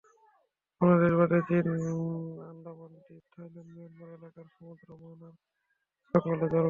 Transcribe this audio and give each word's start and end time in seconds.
বাংলাদেশ 0.81 1.13
বাদে 1.19 1.39
চীন, 1.47 1.65
আন্দামান 2.51 2.93
দ্বীপ, 2.97 3.23
থ্যাইল্যান্ড, 3.33 3.69
মিয়ানমার 3.73 4.09
এলাকার 4.17 4.47
সমুদ্র 4.55 4.87
মোহনার 5.01 5.33
জঙ্গলে 6.13 6.37
জন্মে। 6.43 6.59